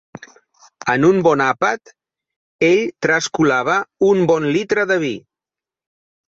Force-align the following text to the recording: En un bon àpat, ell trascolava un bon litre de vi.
En 0.93 1.03
un 1.09 1.19
bon 1.27 1.43
àpat, 1.47 1.91
ell 2.69 2.81
trascolava 3.07 3.77
un 4.09 4.23
bon 4.33 4.49
litre 4.57 4.87
de 4.95 4.99
vi. 5.07 5.13